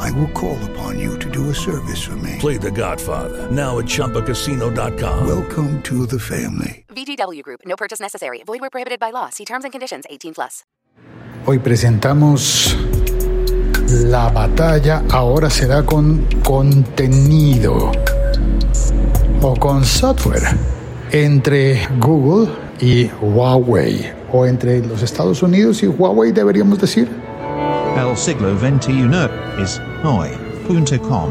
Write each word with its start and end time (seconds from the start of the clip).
I 0.00 0.10
will 0.12 0.28
call 0.32 0.58
upon 0.70 0.98
you 0.98 1.18
to 1.18 1.30
do 1.30 1.50
a 1.50 1.54
service 1.54 2.02
for 2.02 2.16
me. 2.16 2.36
Play 2.38 2.56
The 2.56 2.70
Godfather 2.70 3.50
now 3.50 3.78
at 3.78 3.84
ChumbaCasino.com. 3.84 5.26
Welcome 5.26 5.82
to 5.82 6.06
the 6.06 6.18
family. 6.18 6.84
VGW 6.88 7.42
Group. 7.42 7.60
No 7.66 7.76
purchase 7.76 8.00
necessary. 8.00 8.42
Void 8.46 8.60
where 8.60 8.70
prohibited 8.70 8.98
by 8.98 9.10
law. 9.10 9.28
See 9.30 9.44
terms 9.44 9.64
and 9.64 9.72
conditions. 9.72 10.06
18 10.08 10.34
plus. 10.34 10.64
Hoy 11.46 11.58
presentamos 11.58 12.76
la 13.90 14.30
batalla, 14.30 15.02
ahora 15.10 15.50
será 15.50 15.84
con 15.84 16.26
contenido 16.44 17.92
o 19.42 19.56
con 19.56 19.84
software 19.84 20.56
entre 21.12 21.86
Google 21.98 22.48
y 22.80 23.10
Huawei 23.20 24.12
o 24.32 24.46
entre 24.46 24.80
los 24.86 25.02
Estados 25.02 25.42
Unidos 25.42 25.82
y 25.82 25.88
Huawei 25.88 26.32
deberíamos 26.32 26.78
decir. 26.78 27.08
El 27.96 28.16
siglo 28.16 28.56
XXI 28.58 29.10
es 29.60 29.80
hoy.com. 30.04 31.30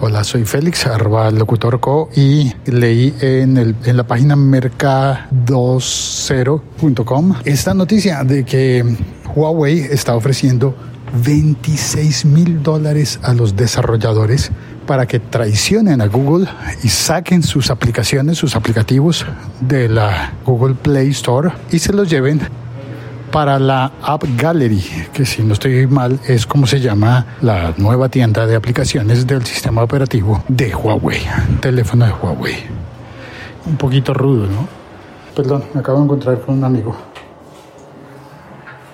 Hola, 0.00 0.24
soy 0.24 0.44
Félix, 0.44 0.86
arroba 0.86 1.30
locutorco 1.30 2.10
y 2.16 2.52
leí 2.66 3.14
en, 3.20 3.76
la 3.84 4.04
página 4.04 4.34
mercadoscero.com 4.34 7.34
esta 7.44 7.72
noticia 7.72 8.24
de 8.24 8.44
que 8.44 8.84
Huawei 9.34 9.78
está 9.78 10.16
ofreciendo 10.16 10.74
26 11.24 12.24
mil 12.24 12.64
dólares 12.64 13.20
a 13.22 13.32
los 13.32 13.54
desarrolladores 13.54 14.50
para 14.86 15.06
que 15.06 15.20
traicionen 15.20 16.00
a 16.00 16.06
Google 16.06 16.48
y 16.82 16.88
saquen 16.88 17.44
sus 17.44 17.70
aplicaciones, 17.70 18.38
sus 18.38 18.56
aplicativos 18.56 19.24
de 19.60 19.88
la 19.88 20.32
Google 20.44 20.74
Play 20.74 21.10
Store 21.10 21.52
y 21.70 21.78
se 21.78 21.92
los 21.92 22.10
lleven 22.10 22.40
para 23.32 23.58
la 23.58 23.90
App 24.02 24.24
Gallery, 24.36 25.08
que 25.12 25.24
si 25.24 25.42
no 25.42 25.54
estoy 25.54 25.86
mal 25.86 26.20
es 26.28 26.46
como 26.46 26.66
se 26.66 26.80
llama 26.80 27.24
la 27.40 27.72
nueva 27.78 28.10
tienda 28.10 28.46
de 28.46 28.54
aplicaciones 28.54 29.26
del 29.26 29.44
sistema 29.46 29.82
operativo 29.82 30.44
de 30.48 30.74
Huawei, 30.74 31.22
teléfono 31.60 32.04
de 32.04 32.12
Huawei. 32.12 32.56
Un 33.66 33.76
poquito 33.76 34.12
rudo, 34.12 34.46
¿no? 34.46 34.68
Perdón, 35.34 35.64
me 35.72 35.80
acabo 35.80 35.98
de 35.98 36.04
encontrar 36.04 36.40
con 36.40 36.58
un 36.58 36.64
amigo. 36.64 36.94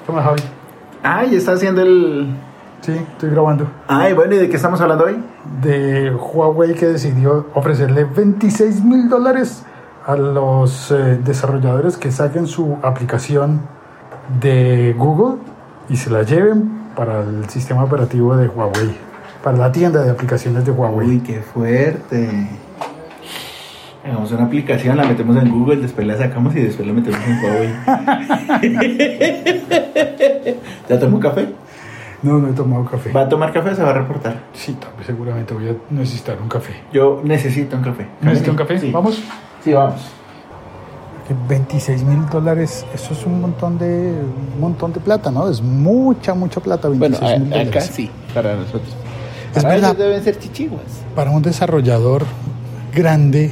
¿Cómo 0.07 0.23
Javi? 0.23 0.41
Ay, 1.03 1.35
está 1.35 1.53
haciendo 1.53 1.83
el. 1.83 2.29
Sí, 2.81 2.93
estoy 2.93 3.31
grabando. 3.31 3.69
Ay, 3.89 4.13
bueno, 4.13 4.37
¿y 4.37 4.39
de 4.39 4.49
qué 4.49 4.55
estamos 4.55 4.81
hablando 4.81 5.07
hoy? 5.07 5.21
De 5.61 6.13
Huawei 6.13 6.75
que 6.75 6.87
decidió 6.87 7.49
ofrecerle 7.55 8.05
26 8.05 8.85
mil 8.85 9.09
dólares 9.09 9.65
a 10.07 10.15
los 10.15 10.93
eh, 10.93 11.19
desarrolladores 11.25 11.97
que 11.97 12.13
saquen 12.13 12.47
su 12.47 12.79
aplicación 12.83 13.78
de 14.41 14.95
Google 14.97 15.39
y 15.89 15.97
se 15.97 16.11
la 16.11 16.23
lleven 16.23 16.71
para 16.95 17.21
el 17.21 17.49
sistema 17.49 17.85
operativo 17.85 18.37
de 18.37 18.49
Huawei, 18.49 18.95
para 19.43 19.57
la 19.57 19.73
tienda 19.73 20.03
de 20.03 20.11
aplicaciones 20.11 20.65
de 20.65 20.71
Huawei. 20.73 21.09
Uy, 21.09 21.21
qué 21.21 21.41
fuerte. 21.41 22.49
Hagamos 24.05 24.33
una 24.33 24.45
aplicación, 24.45 24.97
la 24.97 25.05
metemos 25.05 25.37
en 25.37 25.51
Google, 25.51 25.77
después 25.77 26.07
la 26.07 26.17
sacamos 26.17 26.55
y 26.57 26.63
después 26.63 26.87
la 26.87 26.95
metemos 26.95 27.21
en 27.27 27.45
Huawei. 27.45 27.71
¿Ya 30.89 30.99
tomó 30.99 31.21
café? 31.21 31.49
No, 32.23 32.39
no 32.39 32.49
he 32.49 32.53
tomado 32.53 32.85
café. 32.85 33.13
¿Va 33.13 33.23
a 33.23 33.29
tomar 33.29 33.53
café 33.53 33.71
o 33.71 33.75
se 33.77 33.83
va 33.83 33.91
a 33.91 33.95
reportar? 33.95 34.43
Sí, 34.53 34.77
seguramente 35.07 35.55
voy 35.55 35.69
a 35.69 35.75
necesitar 35.91 36.37
un 36.43 36.49
café. 36.49 36.75
Yo 36.93 37.21
necesito 37.23 37.77
un 37.77 37.83
café. 37.83 38.09
¿Necesita 38.21 38.51
un 38.51 38.57
café? 38.57 38.79
Sí. 38.79 38.91
¿Vamos? 38.91 39.23
Sí, 39.63 39.73
vamos. 39.73 40.18
26 41.49 42.03
mil 42.05 42.27
dólares, 42.31 42.85
eso 42.95 43.13
es 43.13 43.25
un 43.27 43.41
montón 43.41 43.79
de 43.79 44.13
un 44.55 44.61
montón 44.61 44.93
de 44.93 45.01
plata, 45.01 45.31
¿no? 45.31 45.49
Es 45.49 45.61
mucha, 45.63 46.35
mucha 46.35 46.61
plata, 46.61 46.89
26 46.89 47.21
Bueno, 47.21 47.45
mil 47.45 47.53
acá 47.55 47.65
dólares. 47.65 47.91
sí, 47.93 48.11
para 48.35 48.57
nosotros. 48.57 48.89
Es 49.55 49.63
Para 49.63 49.75
verdad. 49.75 49.91
ellos 49.93 49.99
deben 50.07 50.25
ser 50.25 50.39
chichiguas. 50.39 50.83
Para 51.15 51.31
un 51.31 51.43
desarrollador 51.43 52.25
grande 52.95 53.51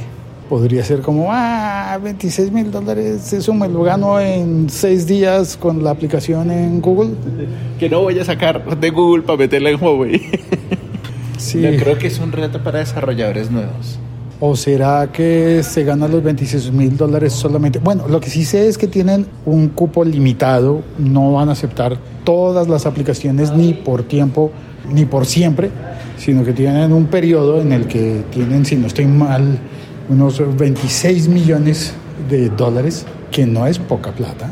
podría 0.49 0.83
ser 0.83 1.01
como, 1.01 1.27
ah, 1.31 1.97
26 2.01 2.51
mil 2.51 2.71
dólares, 2.71 3.33
eso 3.33 3.53
me 3.53 3.67
lo 3.67 3.83
gano 3.83 4.19
en 4.19 4.69
seis 4.69 5.05
días 5.05 5.57
con 5.57 5.83
la 5.83 5.91
aplicación 5.91 6.49
en 6.51 6.79
Google. 6.81 7.11
Que 7.79 7.89
no 7.89 8.01
voy 8.01 8.17
a 8.19 8.25
sacar 8.25 8.79
de 8.79 8.89
Google 8.89 9.21
para 9.23 9.37
meterla 9.37 9.69
en 9.69 9.83
Huawei. 9.83 10.21
Sí. 11.37 11.61
Yo 11.61 11.69
creo 11.77 11.97
que 11.99 12.07
es 12.07 12.17
un 12.17 12.31
reto 12.31 12.63
para 12.63 12.79
desarrolladores 12.79 13.51
nuevos. 13.51 13.99
¿O 14.39 14.55
será 14.55 15.11
que 15.11 15.63
se 15.63 15.83
ganan 15.83 16.11
los 16.11 16.21
26 16.21 16.71
mil 16.71 16.95
dólares 16.95 17.33
solamente? 17.33 17.79
Bueno, 17.79 18.07
lo 18.07 18.19
que 18.19 18.29
sí 18.29 18.45
sé 18.45 18.67
es 18.67 18.77
que 18.77 18.85
tienen 18.85 19.25
un 19.47 19.69
cupo 19.69 20.05
limitado, 20.05 20.83
no 20.99 21.33
van 21.33 21.49
a 21.49 21.53
aceptar 21.53 21.97
todas 22.23 22.67
las 22.67 22.85
aplicaciones 22.85 23.51
ni 23.51 23.73
por 23.73 24.03
tiempo 24.03 24.51
ni 24.93 25.05
por 25.05 25.25
siempre, 25.25 25.71
sino 26.19 26.43
que 26.43 26.53
tienen 26.53 26.93
un 26.93 27.07
periodo 27.07 27.59
en 27.61 27.71
el 27.71 27.87
que 27.87 28.23
tienen, 28.31 28.63
si 28.63 28.75
no 28.75 28.85
estoy 28.85 29.07
mal, 29.07 29.57
unos 30.07 30.39
26 30.55 31.29
millones 31.29 31.93
de 32.29 32.49
dólares, 32.49 33.07
que 33.31 33.47
no 33.47 33.65
es 33.65 33.79
poca 33.79 34.11
plata, 34.11 34.51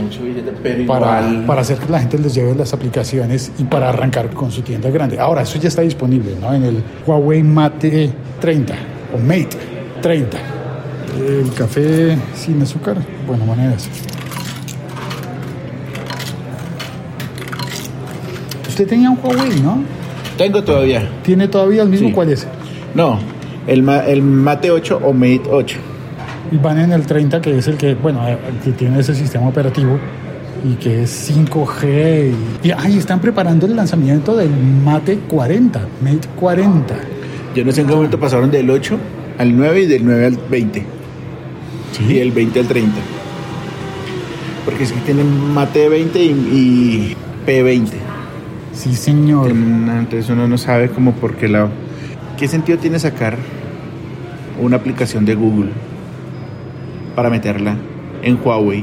mucho 0.00 0.22
billete, 0.22 0.52
pero 0.62 0.86
para, 0.86 1.20
igual. 1.20 1.46
para 1.46 1.60
hacer 1.60 1.78
que 1.78 1.90
la 1.90 2.00
gente 2.00 2.18
les 2.18 2.34
lleve 2.34 2.54
las 2.54 2.72
aplicaciones 2.72 3.52
y 3.58 3.64
para 3.64 3.88
arrancar 3.88 4.30
con 4.30 4.50
su 4.50 4.62
tienda 4.62 4.90
grande. 4.90 5.18
Ahora, 5.18 5.42
eso 5.42 5.58
ya 5.58 5.68
está 5.68 5.82
disponible 5.82 6.34
¿no? 6.40 6.52
en 6.54 6.64
el 6.64 6.82
Huawei 7.06 7.42
Mate 7.42 8.10
30 8.40 8.74
o 9.14 9.18
Mate 9.18 9.56
30. 10.02 10.38
El 11.18 11.52
café 11.52 12.16
sin 12.34 12.62
azúcar, 12.62 12.96
bueno, 13.26 13.44
monedas. 13.44 13.88
Usted 18.68 18.86
tenía 18.86 19.10
un 19.10 19.18
Huawei, 19.22 19.60
¿no? 19.60 19.82
Tengo 20.38 20.62
todavía. 20.64 21.08
¿Tiene 21.22 21.48
todavía 21.48 21.82
el 21.82 21.88
mismo? 21.88 22.08
Sí. 22.08 22.14
¿Cuál 22.14 22.30
es? 22.30 22.46
No, 22.94 23.18
el 23.66 24.22
Mate 24.22 24.70
8 24.70 25.00
o 25.04 25.12
Mate 25.12 25.42
8. 25.50 25.78
Y 26.52 26.56
van 26.56 26.80
en 26.80 26.92
el 26.92 27.06
30, 27.06 27.40
que 27.40 27.58
es 27.58 27.68
el 27.68 27.76
que, 27.76 27.94
bueno, 27.94 28.26
el 28.26 28.38
que 28.64 28.72
tiene 28.72 29.00
ese 29.00 29.14
sistema 29.14 29.48
operativo 29.48 29.98
y 30.64 30.74
que 30.74 31.02
es 31.02 31.30
5G. 31.30 32.32
Y, 32.62 32.68
y 32.68 32.72
ay, 32.76 32.98
están 32.98 33.20
preparando 33.20 33.66
el 33.66 33.76
lanzamiento 33.76 34.36
del 34.36 34.50
Mate 34.84 35.18
40, 35.28 35.80
Mate 36.02 36.28
40. 36.36 36.94
Yo 37.54 37.64
no 37.64 37.72
sé 37.72 37.82
en 37.82 37.86
qué 37.86 37.94
momento 37.94 38.18
pasaron 38.18 38.50
del 38.50 38.68
8 38.70 38.98
al 39.38 39.56
9 39.56 39.82
y 39.82 39.86
del 39.86 40.04
9 40.04 40.26
al 40.26 40.38
20. 40.50 40.86
Y 42.08 42.14
del 42.14 42.32
20 42.32 42.60
al 42.60 42.66
30. 42.66 42.96
Porque 44.64 44.84
es 44.84 44.92
que 44.92 45.00
tienen 45.00 45.52
Mate 45.52 45.88
20 45.88 46.22
y, 46.22 46.28
y 46.30 47.16
P20. 47.46 47.88
Sí, 48.72 48.94
señor. 48.94 49.50
Entonces 49.50 50.28
uno 50.30 50.46
no 50.46 50.58
sabe 50.58 50.90
como 50.90 51.12
por 51.12 51.36
qué 51.36 51.48
lado. 51.48 51.70
¿Qué 52.38 52.48
sentido 52.48 52.78
tiene 52.78 52.98
sacar 52.98 53.36
una 54.60 54.76
aplicación 54.76 55.24
de 55.24 55.34
Google 55.34 55.70
para 57.20 57.28
meterla 57.28 57.76
en 58.22 58.38
Huawei? 58.42 58.82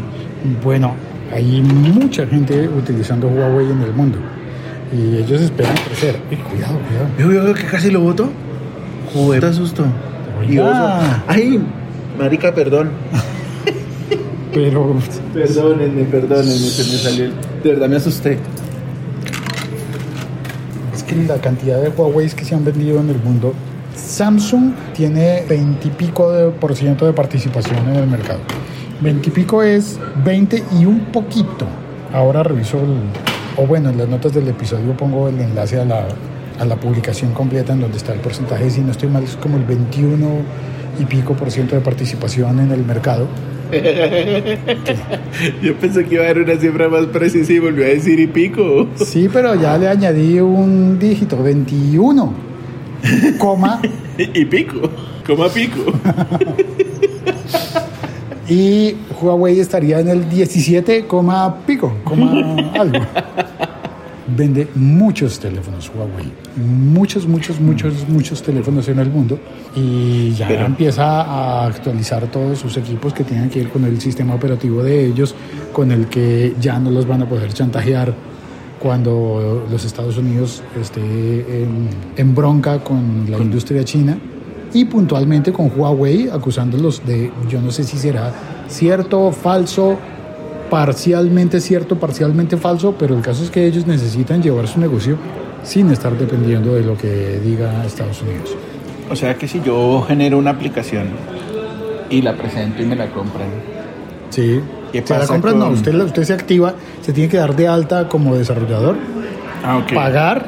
Bueno, 0.64 0.94
hay 1.34 1.60
mucha 1.60 2.28
gente 2.28 2.70
utilizando 2.70 3.28
Huawei 3.28 3.72
en 3.72 3.82
el 3.82 3.92
mundo 3.94 4.20
y 4.94 5.18
ellos 5.18 5.42
esperan 5.42 5.74
crecer. 5.88 6.18
Y 6.30 6.36
cuidado, 6.36 6.78
cuidado. 6.88 7.08
Veo, 7.18 7.44
veo, 7.46 7.54
que 7.56 7.64
casi 7.64 7.90
lo 7.90 8.02
voto. 8.02 8.30
Joder, 9.12 9.40
te 9.42 9.48
asusto. 9.48 9.86
Y. 10.48 10.60
Ay, 11.28 11.60
marica, 12.20 12.54
perdón. 12.54 12.92
Pero 14.54 14.96
Perdónenme, 15.34 16.04
perdónenme, 16.04 16.46
se 16.54 16.84
me 16.92 16.98
salió. 17.00 17.26
el- 17.26 17.34
De 17.64 17.70
verdad 17.72 17.90
me 17.90 17.96
asusté. 17.96 18.38
es 20.96 21.02
que 21.02 21.16
la 21.24 21.38
cantidad 21.42 21.82
de 21.82 21.90
Huawei 21.90 22.30
que 22.30 22.46
se 22.46 22.54
han 22.54 22.64
vendido 22.64 23.00
en 23.00 23.10
el 23.10 23.18
mundo 23.18 23.56
Samsung 24.18 24.72
tiene 24.96 25.44
20 25.48 25.88
y 25.88 25.92
pico 25.92 26.32
de 26.32 26.50
por 26.50 26.76
ciento 26.76 27.06
de 27.06 27.14
participación 27.14 27.78
en 27.90 27.98
el 27.98 28.08
mercado. 28.08 28.40
20 29.02 29.30
y 29.30 29.32
pico 29.32 29.62
es 29.62 30.00
20 30.26 30.64
y 30.80 30.86
un 30.86 31.02
poquito. 31.12 31.68
Ahora 32.12 32.42
reviso, 32.42 32.80
el- 32.80 33.62
o 33.64 33.68
bueno, 33.68 33.90
en 33.92 33.98
las 34.00 34.08
notas 34.10 34.34
del 34.34 34.48
episodio 34.48 34.98
pongo 34.98 35.30
el 35.30 35.40
enlace 35.40 35.80
a 35.80 35.86
la, 35.86 36.08
a 36.60 36.66
la 36.66 36.76
publicación 36.78 37.32
completa 37.34 37.74
en 37.74 37.82
donde 37.82 37.98
está 37.98 38.12
el 38.14 38.20
porcentaje. 38.20 38.68
Si 38.72 38.82
no 38.82 38.90
estoy 38.92 39.10
mal, 39.10 39.22
es 39.24 39.36
como 39.36 39.58
el 39.58 39.64
21 39.66 40.28
y 41.00 41.06
pico 41.06 41.34
por 41.36 41.52
ciento 41.52 41.76
de 41.76 41.82
participación 41.82 42.60
en 42.60 42.72
el 42.72 42.84
mercado. 42.84 43.28
Yo 45.62 45.76
pensé 45.76 46.06
que 46.06 46.16
iba 46.16 46.24
a 46.24 46.30
haber 46.32 46.44
una 46.44 46.56
cifra 46.60 46.90
más 46.90 47.06
precisa 47.06 47.54
y 47.54 47.60
volvió 47.60 47.86
a 47.86 47.90
decir 47.90 48.20
y 48.20 48.26
pico. 48.26 48.88
Sí, 48.96 49.30
pero 49.32 49.54
ya 49.54 49.78
le 49.78 49.88
añadí 49.88 50.40
un 50.40 50.98
dígito, 50.98 51.38
21, 51.44 52.34
coma, 53.38 53.80
y 54.18 54.46
pico. 54.46 54.90
Coma 55.26 55.50
pico. 55.50 55.84
y 58.50 58.96
Huawei 59.22 59.60
estaría 59.60 60.00
en 60.00 60.08
el 60.08 60.30
17, 60.30 61.06
coma 61.06 61.58
pico, 61.66 61.94
coma 62.04 62.72
algo. 62.80 63.00
Vende 64.30 64.68
muchos 64.76 65.40
teléfonos 65.40 65.90
Huawei, 65.90 66.30
muchos, 66.58 67.26
muchos, 67.26 67.62
muchos, 67.62 67.94
muchos 68.10 68.44
teléfonos 68.44 68.86
en 68.90 69.00
el 69.00 69.10
mundo 69.10 69.40
y 69.74 70.32
ya 70.34 70.50
Pero- 70.50 70.66
empieza 70.66 71.22
a 71.22 71.66
actualizar 71.66 72.28
todos 72.28 72.60
sus 72.60 72.76
equipos 72.76 73.14
que 73.14 73.24
tienen 73.24 73.50
que 73.50 73.60
ir 73.60 73.70
con 73.70 73.86
el 73.86 74.02
sistema 74.02 74.36
operativo 74.36 74.84
de 74.84 75.06
ellos, 75.06 75.34
con 75.72 75.94
el 75.94 76.08
que 76.08 76.54
ya 76.60 76.78
no 76.78 76.92
los 76.92 77.08
van 77.08 77.22
a 77.22 77.26
poder 77.30 77.54
chantajear 77.54 78.14
cuando 78.80 79.66
los 79.70 79.86
Estados 79.86 80.18
Unidos 80.18 80.64
esté 80.80 81.02
en, 81.02 81.90
en 82.16 82.36
bronca 82.36 82.84
con 82.84 83.26
la 83.30 83.38
industria 83.38 83.84
china 83.84 84.18
y 84.74 84.86
puntualmente 84.86 85.52
con 85.52 85.72
Huawei 85.76 86.30
acusándolos 86.30 87.06
de, 87.06 87.32
yo 87.50 87.62
no 87.62 87.72
sé 87.72 87.84
si 87.84 87.98
será 87.98 88.32
cierto, 88.68 89.32
falso, 89.32 89.98
parcialmente 90.70 91.62
cierto, 91.62 91.98
parcialmente 91.98 92.58
falso, 92.58 92.96
pero 92.98 93.16
el 93.16 93.22
caso 93.22 93.44
es 93.44 93.50
que 93.50 93.66
ellos 93.66 93.88
necesitan 93.88 94.42
llevar 94.42 94.68
su 94.68 94.80
negocio 94.80 95.18
sin 95.64 95.90
estar 95.92 96.18
dependiendo 96.18 96.76
de 96.76 96.84
lo 96.84 96.98
que 96.98 97.40
diga 97.40 97.86
Estados 97.86 98.22
Unidos. 98.22 98.56
O 99.10 99.16
sea 99.16 99.36
que 99.36 99.48
si 99.48 99.62
yo 99.62 100.04
genero 100.08 100.38
una 100.38 100.52
aplicación 100.52 101.08
y 102.10 102.22
la 102.22 102.36
presento 102.36 102.82
y 102.82 102.86
me 102.86 102.96
la 102.96 103.10
compran. 103.10 103.48
Sí. 104.30 104.62
¿Qué 105.04 105.14
la 105.14 105.20
pasa 105.20 105.38
no, 105.38 105.70
usted, 105.70 106.24
se 106.24 106.34
activa, 106.34 106.74
se 107.02 107.14
tiene 107.14 107.30
que 107.30 107.38
dar 107.38 107.56
de 107.56 107.68
alta 107.68 108.08
como 108.08 108.36
desarrollador, 108.36 108.98
Ah, 109.64 109.86
pagar, 109.94 110.46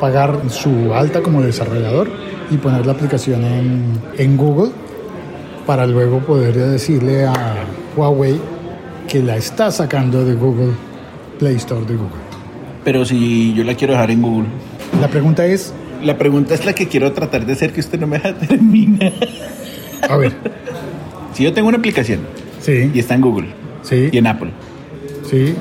pagar 0.00 0.40
su 0.48 0.92
alta 0.94 1.22
como 1.22 1.42
desarrollador 1.42 2.08
y 2.50 2.56
poner 2.56 2.86
la 2.86 2.92
aplicación 2.92 3.44
en, 3.44 4.00
en 4.16 4.36
Google 4.36 4.70
para 5.66 5.86
luego 5.86 6.20
poder 6.20 6.54
decirle 6.54 7.26
a 7.26 7.34
Huawei 7.96 8.40
que 9.08 9.22
la 9.22 9.36
está 9.36 9.70
sacando 9.70 10.24
de 10.24 10.34
Google 10.34 10.72
Play 11.38 11.56
Store 11.56 11.84
de 11.84 11.94
Google. 11.96 12.16
Pero 12.84 13.04
si 13.04 13.52
yo 13.54 13.64
la 13.64 13.74
quiero 13.74 13.92
dejar 13.92 14.10
en 14.10 14.22
Google. 14.22 14.48
La 15.00 15.08
pregunta 15.08 15.44
es, 15.44 15.72
La 16.02 16.16
pregunta 16.16 16.54
es 16.54 16.64
la 16.64 16.72
que 16.72 16.88
quiero 16.88 17.12
tratar 17.12 17.44
de 17.46 17.52
hacer 17.52 17.72
que 17.72 17.80
usted 17.80 17.98
no 17.98 18.06
me 18.06 18.18
deja 18.18 18.34
terminar. 18.34 19.12
a 20.08 20.16
ver, 20.16 20.32
Si 21.34 21.44
yo 21.44 21.52
tengo 21.52 21.68
una 21.68 21.78
aplicación 21.78 22.20
y 22.60 22.62
sí, 22.64 22.92
está 22.94 23.14
en 23.14 23.20
Google 23.20 23.65
sí, 23.88 24.08
y 24.12 24.18
en 24.18 24.26
Apple 24.26 24.50
sí, 25.28 25.54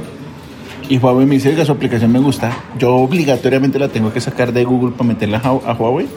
y 0.89 0.97
Huawei 0.97 1.25
me 1.25 1.35
dice 1.35 1.55
que 1.55 1.65
su 1.65 1.71
aplicación 1.71 2.11
me 2.11 2.19
gusta, 2.19 2.51
yo 2.77 2.95
obligatoriamente 2.95 3.79
la 3.79 3.87
tengo 3.87 4.13
que 4.13 4.21
sacar 4.21 4.53
de 4.53 4.63
Google 4.63 4.91
para 4.91 5.07
meterla 5.07 5.37
a 5.39 5.73
Huawei. 5.73 6.07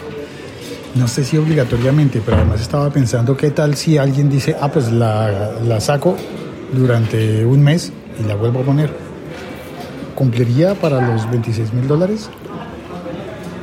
no 0.94 1.08
sé 1.08 1.25
si 1.25 1.37
obligatoriamente, 1.37 2.20
pero 2.25 2.37
además 2.37 2.60
estaba 2.60 2.90
pensando 2.90 3.37
qué 3.37 3.50
tal 3.50 3.76
si 3.76 3.96
alguien 3.96 4.28
dice, 4.28 4.56
ah, 4.60 4.70
pues 4.70 4.90
la, 4.93 5.52
la 5.66 5.81
saco 5.81 6.16
durante 6.72 7.44
un 7.44 7.62
mes 7.62 7.93
y 8.20 8.26
la 8.26 8.34
vuelvo 8.34 8.61
a 8.61 8.62
poner. 8.62 8.90
¿Cumpliría 10.14 10.75
para 10.75 11.00
los 11.00 11.31
26 11.31 11.72
mil 11.75 11.87
dólares? 11.87 12.28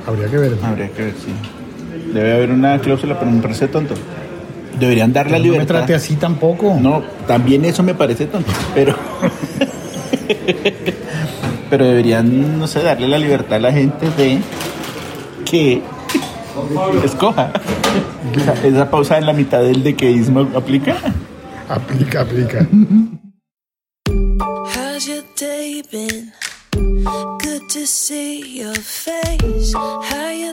Habría 0.08 0.28
que 0.28 0.38
ver. 0.38 0.58
Habría 0.64 0.90
que 0.90 1.04
ver 1.04 1.14
si. 1.14 2.14
Debe 2.14 2.34
haber 2.34 2.52
una 2.52 2.80
cláusula, 2.80 3.20
pero 3.20 3.30
me 3.30 3.42
parece 3.42 3.68
tonto. 3.68 3.94
Deberían 4.80 5.14
dar 5.14 5.30
la 5.32 5.38
no 5.38 5.44
me 5.44 5.50
libertad. 5.52 5.78
trate 5.80 5.96
así 5.96 6.16
tampoco. 6.16 6.78
No, 6.80 7.04
también 7.28 7.66
eso 7.66 7.84
me 7.84 7.94
parece 7.94 8.26
tonto, 8.28 8.52
pero. 8.74 8.96
pero 11.70 11.86
deberían, 11.86 12.60
no 12.60 12.68
sé, 12.68 12.82
darle 12.84 13.08
la 13.08 13.18
libertad 13.18 13.58
a 13.58 13.60
la 13.60 13.72
gente 13.72 14.10
de 14.18 14.40
que 15.46 15.82
escoja. 17.04 17.52
Esa, 18.36 18.54
esa 18.68 18.90
pausa 18.90 19.18
en 19.18 19.26
la 19.26 19.34
mitad 19.34 19.62
del 19.62 19.84
dequeísmo 19.84 20.48
aplica. 20.56 20.96
Aplica, 21.70 22.22
aplica. 22.22 22.68
How's 24.08 25.08
your 25.08 25.24
day 25.40 25.84
been? 25.92 26.32
Good 26.74 27.70
to 27.70 27.86
see 27.88 28.60
your 28.60 28.76
face. 28.76 29.74
How 29.74 30.30
you 30.30 30.45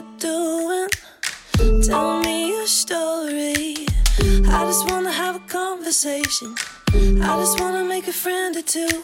conversation. 5.93 6.55
I 7.21 7.37
just 7.37 7.59
wanna 7.59 7.83
make 7.83 8.07
a 8.07 8.11
friend 8.11 8.55
or 8.55 8.63
two. 8.63 9.03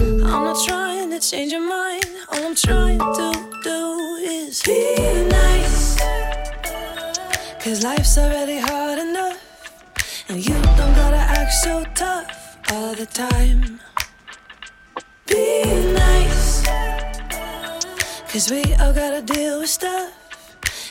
I'm 0.00 0.44
not 0.44 0.62
trying 0.66 1.10
to 1.10 1.18
change 1.18 1.50
your 1.50 1.66
mind. 1.66 2.04
All 2.30 2.44
I'm 2.44 2.54
trying 2.54 2.98
to 2.98 3.28
do 3.64 3.80
is 4.20 4.62
be 4.62 4.94
nice. 5.30 5.96
Cause 7.62 7.82
life's 7.82 8.18
already 8.18 8.58
hard 8.58 8.98
enough. 8.98 9.40
And 10.28 10.46
you 10.46 10.54
don't 10.78 10.94
gotta 11.02 11.24
act 11.40 11.54
so 11.54 11.84
tough 11.94 12.58
all 12.70 12.94
the 12.94 13.06
time. 13.06 13.80
Be 15.26 15.64
nice. 15.94 16.66
Cause 18.30 18.50
we 18.50 18.62
all 18.74 18.92
gotta 18.92 19.22
deal 19.22 19.60
with 19.60 19.70
stuff. 19.70 20.12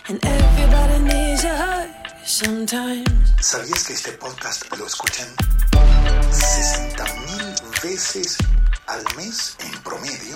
And 0.09 0.17
everybody 0.25 0.97
needs 1.03 1.43
a 1.43 1.55
hug. 1.55 2.04
¿Sabías 3.39 3.83
que 3.83 3.93
este 3.93 4.11
podcast 4.13 4.63
lo 4.75 4.87
escuchan 4.87 5.27
60 6.31 7.03
mil 7.03 7.55
veces 7.83 8.37
al 8.87 9.03
mes 9.15 9.55
en 9.59 9.83
promedio? 9.83 10.35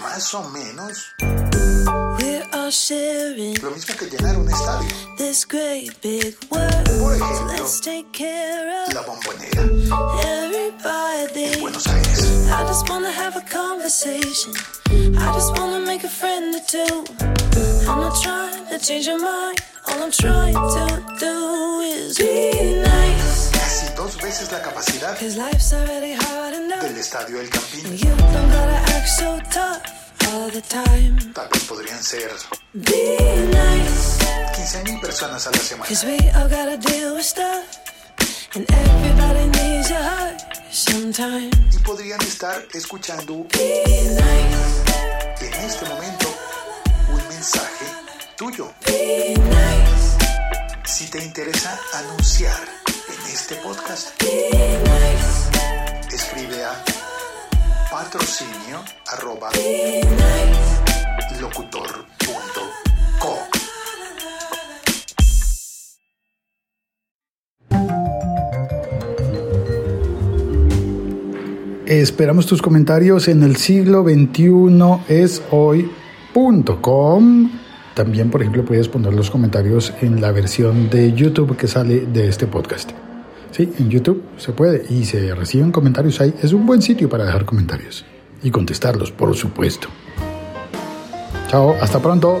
Más 0.00 0.34
o 0.34 0.48
menos 0.50 1.14
We're 2.18 2.44
all 2.52 2.70
sharing 2.70 3.54
lo 3.62 3.70
mismo 3.70 3.94
que 3.96 4.06
llenar 4.06 4.36
un 4.36 4.48
estadio. 4.48 4.88
this 5.16 5.44
great 5.46 5.90
big 6.02 6.36
world. 6.50 6.84
Por 7.00 7.16
So 7.16 7.24
ejemplo, 7.24 7.52
let's 7.52 7.80
take 7.80 8.06
care 8.12 8.88
la 8.92 9.00
of 9.00 9.06
bombonera 9.06 9.62
everybody. 10.24 11.44
en 11.54 11.60
Buenos 11.60 11.86
Aires. 11.86 12.48
I 12.50 12.64
just 12.66 12.88
wanna 12.88 13.10
have 13.10 13.36
a 13.36 13.42
conversation. 13.42 14.52
I 15.18 15.32
just 15.34 15.56
wanna 15.58 15.80
make 15.86 16.04
a 16.04 16.08
friend 16.08 16.54
or 16.54 16.60
two. 16.66 17.04
I'm 17.88 18.00
not 18.00 18.20
trying 18.22 18.66
to 18.68 18.78
change 18.78 19.06
your 19.06 19.18
mind. 19.20 19.58
All 19.88 20.02
I'm 20.02 20.10
trying 20.10 20.54
to 20.54 21.02
do 21.18 21.80
is 21.80 22.18
be 22.18 22.82
nice. 22.82 23.50
Casi 23.52 23.94
dos 23.96 24.16
veces 24.20 24.52
la 24.52 24.60
capacidad 24.60 25.18
Cause 25.18 25.36
life's 25.36 25.72
already 25.72 26.12
hard 26.14 26.54
enough. 26.54 26.82
del 26.82 26.96
estadio 26.98 27.40
El 27.40 27.48
Campín. 27.48 27.86
And 27.86 27.98
you 27.98 28.10
don't 28.10 28.50
gotta 28.50 28.78
act 28.96 29.08
so 29.08 29.38
tough 29.50 29.80
all 29.80 29.82
the 29.82 29.90
time. 29.90 30.07
Tal 31.32 31.48
vez 31.48 31.64
podrían 31.64 32.02
ser 32.02 32.30
Be 32.74 33.16
nice. 33.46 34.18
15 34.56 34.84
mil 34.84 35.00
personas 35.00 35.46
a 35.46 35.50
la 35.50 35.58
semana. 35.58 35.88
Y 41.72 41.78
podrían 41.78 42.20
estar 42.20 42.62
escuchando 42.74 43.46
en 45.40 45.54
este 45.64 45.86
momento 45.86 46.34
un 47.10 47.28
mensaje 47.28 47.86
tuyo. 48.36 48.70
Si 50.84 51.06
te 51.06 51.24
interesa 51.24 51.80
anunciar 51.94 52.68
en 52.86 53.32
este 53.32 53.54
podcast, 53.56 54.10
patrocinio 57.98 58.78
arroba 59.08 59.48
Be 59.54 60.00
nice. 60.04 61.40
locutor 61.40 62.06
punto 62.16 62.60
co. 63.18 63.34
Esperamos 71.86 72.46
tus 72.46 72.62
comentarios 72.62 73.26
en 73.26 73.42
el 73.42 73.56
siglo 73.56 74.04
21 74.04 75.04
es 75.08 75.42
hoy.com. 75.50 75.90
También, 77.94 78.30
por 78.30 78.42
ejemplo, 78.42 78.64
puedes 78.64 78.86
poner 78.86 79.12
los 79.12 79.28
comentarios 79.28 79.92
en 80.02 80.20
la 80.20 80.30
versión 80.30 80.88
de 80.88 81.12
YouTube 81.14 81.56
que 81.56 81.66
sale 81.66 82.06
de 82.06 82.28
este 82.28 82.46
podcast. 82.46 82.92
Sí, 83.50 83.72
en 83.78 83.90
YouTube 83.90 84.22
se 84.36 84.52
puede 84.52 84.84
y 84.88 85.04
se 85.04 85.34
reciben 85.34 85.72
comentarios 85.72 86.20
ahí. 86.20 86.34
Es 86.42 86.52
un 86.52 86.66
buen 86.66 86.82
sitio 86.82 87.08
para 87.08 87.24
dejar 87.24 87.44
comentarios 87.44 88.04
y 88.42 88.50
contestarlos, 88.50 89.10
por 89.10 89.34
supuesto. 89.34 89.88
Chao, 91.48 91.74
hasta 91.80 92.00
pronto. 92.00 92.40